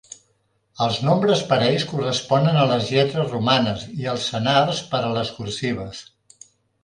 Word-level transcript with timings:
Els 0.83 0.95
nombres 1.07 1.41
parells 1.49 1.83
corresponen 1.91 2.57
a 2.61 2.63
les 2.71 2.89
lletres 2.95 3.29
romanes 3.35 3.85
i 4.05 4.09
els 4.13 4.25
senars 4.33 4.79
per 4.95 5.03
a 5.11 5.11
les 5.19 5.33
cursives. 5.39 6.01